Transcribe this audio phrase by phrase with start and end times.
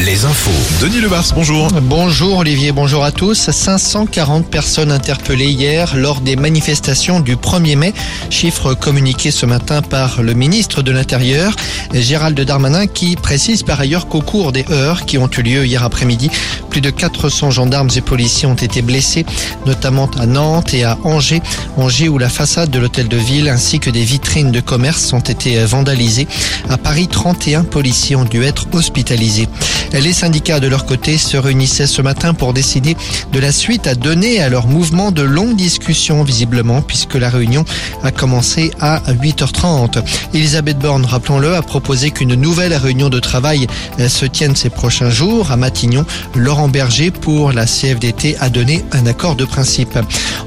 [0.00, 0.50] Les infos.
[0.80, 1.68] Denis Lebars, bonjour.
[1.82, 3.50] Bonjour Olivier, bonjour à tous.
[3.50, 7.94] 540 personnes interpellées hier lors des manifestations du 1er mai.
[8.28, 11.54] Chiffre communiqué ce matin par le ministre de l'Intérieur,
[11.92, 15.84] Gérald Darmanin, qui précise par ailleurs qu'au cours des heures qui ont eu lieu hier
[15.84, 16.30] après-midi,
[16.68, 19.24] plus de 400 gendarmes et policiers ont été blessés,
[19.66, 21.42] notamment à Nantes et à Angers.
[21.76, 25.20] Angers où la façade de l'hôtel de ville ainsi que des vitrines de commerce ont
[25.20, 26.26] été vandalisées.
[26.68, 29.48] À Paris, 31 policiers ont dû être hospitalisés.
[29.92, 32.96] Les syndicats de leur côté se réunissaient ce matin pour décider
[33.32, 37.64] de la suite à donner à leur mouvement de longues discussions visiblement puisque la réunion
[38.02, 40.02] a commencé à 8h30.
[40.32, 43.66] Elisabeth Borne, rappelons-le, a proposé qu'une nouvelle réunion de travail
[44.08, 46.06] se tienne ces prochains jours à Matignon.
[46.34, 49.98] Laurent Berger pour la CFDT a donné un accord de principe.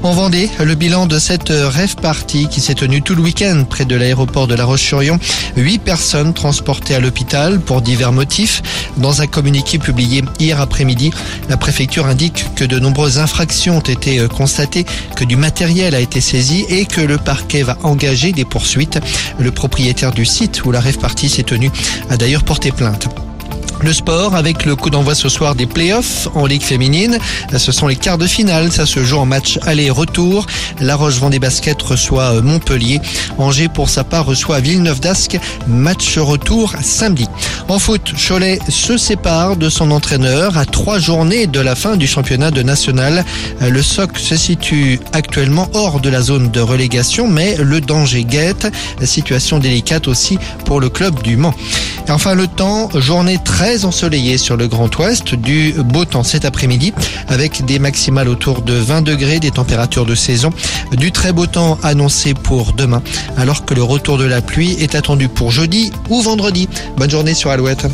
[0.02, 3.84] En Vendée, le bilan de cette rêve party qui s'est tenue tout le week-end près
[3.84, 5.18] de l'aéroport de La Roche-sur-Yon.
[5.56, 8.62] Huit personnes transportées à l'hôpital pour divers motifs.
[8.96, 11.10] Dans un communiqué publié hier après-midi,
[11.48, 16.00] la préfecture indique que de nombreuses infractions ont été euh, constatées, que du matériel a
[16.00, 18.98] été saisi et que le parquet va engager des poursuites.
[19.38, 21.70] Le propriétaire du site où la rêve partie s'est tenue
[22.08, 23.08] a d'ailleurs porté plainte.
[23.82, 27.18] Le sport avec le coup d'envoi ce soir des playoffs en Ligue féminine.
[27.56, 28.72] Ce sont les quarts de finale.
[28.72, 30.46] Ça se joue en match aller-retour.
[30.80, 33.00] La Roche-Vendée Basket reçoit Montpellier.
[33.38, 35.38] Angers, pour sa part, reçoit Villeneuve d'Ascq.
[35.68, 37.26] Match retour samedi.
[37.68, 42.06] En foot, Cholet se sépare de son entraîneur à trois journées de la fin du
[42.06, 43.24] championnat de national.
[43.60, 48.68] Le SOC se situe actuellement hors de la zone de relégation, mais le danger guette.
[49.04, 51.54] Situation délicate aussi pour le club du Mans.
[52.08, 56.44] Et enfin, le temps, journée très ensoleillée sur le Grand Ouest, du beau temps cet
[56.44, 56.92] après-midi,
[57.26, 60.50] avec des maximales autour de 20 degrés, des températures de saison,
[60.92, 63.02] du très beau temps annoncé pour demain,
[63.36, 66.68] alors que le retour de la pluie est attendu pour jeudi ou vendredi.
[66.96, 67.86] Bonne journée sur Alouette.